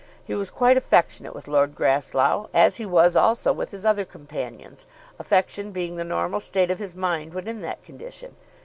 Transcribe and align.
He 0.25 0.33
was 0.33 0.49
quite 0.49 0.77
affectionate 0.77 1.35
with 1.35 1.47
Lord 1.47 1.75
Grasslough, 1.75 2.49
as 2.55 2.77
he 2.77 2.87
was 2.87 3.15
also 3.15 3.53
with 3.53 3.69
his 3.69 3.85
other 3.85 4.03
companions, 4.03 4.87
affection 5.19 5.71
being 5.71 5.95
the 5.95 6.03
normal 6.03 6.39
state 6.39 6.71
of 6.71 6.79
his 6.79 6.95
mind 6.95 7.35
when 7.35 7.47
in 7.47 7.61
that 7.61 7.83
condition. 7.83 8.35